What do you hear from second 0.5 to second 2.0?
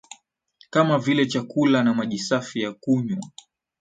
kama vile chakula na